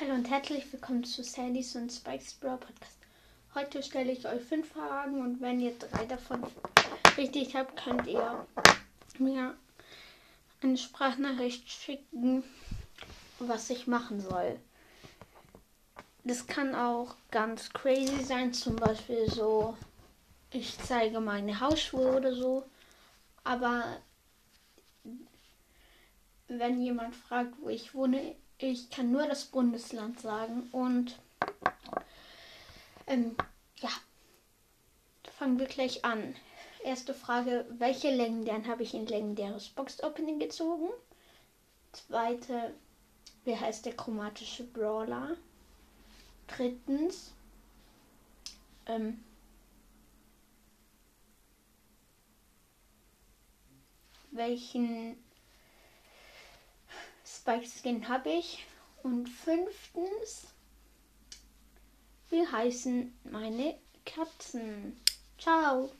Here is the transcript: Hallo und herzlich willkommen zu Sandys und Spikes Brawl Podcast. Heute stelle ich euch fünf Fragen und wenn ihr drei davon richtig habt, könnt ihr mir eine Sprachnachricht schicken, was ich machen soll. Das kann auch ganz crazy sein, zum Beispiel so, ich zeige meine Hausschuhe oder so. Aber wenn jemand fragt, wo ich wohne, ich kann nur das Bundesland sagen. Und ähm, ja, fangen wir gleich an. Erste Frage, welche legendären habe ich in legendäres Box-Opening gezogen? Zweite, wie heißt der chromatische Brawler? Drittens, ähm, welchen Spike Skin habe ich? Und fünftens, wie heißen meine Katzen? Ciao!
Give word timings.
Hallo 0.00 0.14
und 0.14 0.30
herzlich 0.30 0.72
willkommen 0.72 1.04
zu 1.04 1.22
Sandys 1.22 1.76
und 1.76 1.92
Spikes 1.92 2.32
Brawl 2.32 2.56
Podcast. 2.56 2.96
Heute 3.54 3.82
stelle 3.82 4.10
ich 4.10 4.26
euch 4.26 4.40
fünf 4.42 4.72
Fragen 4.72 5.20
und 5.20 5.42
wenn 5.42 5.60
ihr 5.60 5.78
drei 5.78 6.06
davon 6.06 6.42
richtig 7.18 7.54
habt, 7.54 7.76
könnt 7.76 8.06
ihr 8.06 8.46
mir 9.18 9.54
eine 10.62 10.78
Sprachnachricht 10.78 11.68
schicken, 11.68 12.42
was 13.38 13.68
ich 13.68 13.86
machen 13.86 14.22
soll. 14.22 14.58
Das 16.24 16.46
kann 16.46 16.74
auch 16.74 17.14
ganz 17.30 17.70
crazy 17.70 18.24
sein, 18.24 18.54
zum 18.54 18.76
Beispiel 18.76 19.30
so, 19.30 19.76
ich 20.50 20.78
zeige 20.78 21.20
meine 21.20 21.60
Hausschuhe 21.60 22.16
oder 22.16 22.34
so. 22.34 22.64
Aber 23.44 23.98
wenn 26.48 26.80
jemand 26.80 27.14
fragt, 27.14 27.52
wo 27.60 27.68
ich 27.68 27.94
wohne, 27.94 28.34
ich 28.62 28.90
kann 28.90 29.10
nur 29.10 29.26
das 29.26 29.44
Bundesland 29.46 30.20
sagen. 30.20 30.68
Und 30.72 31.18
ähm, 33.06 33.36
ja, 33.76 33.90
fangen 35.38 35.58
wir 35.58 35.66
gleich 35.66 36.04
an. 36.04 36.34
Erste 36.84 37.14
Frage, 37.14 37.66
welche 37.78 38.10
legendären 38.14 38.66
habe 38.66 38.82
ich 38.82 38.94
in 38.94 39.06
legendäres 39.06 39.68
Box-Opening 39.68 40.38
gezogen? 40.38 40.88
Zweite, 41.92 42.74
wie 43.44 43.56
heißt 43.56 43.86
der 43.86 43.96
chromatische 43.96 44.64
Brawler? 44.64 45.36
Drittens, 46.48 47.32
ähm, 48.86 49.22
welchen 54.32 55.16
Spike 57.42 57.66
Skin 57.66 58.08
habe 58.08 58.30
ich? 58.30 58.64
Und 59.02 59.28
fünftens, 59.28 60.46
wie 62.30 62.46
heißen 62.46 63.18
meine 63.24 63.80
Katzen? 64.04 64.96
Ciao! 65.38 65.90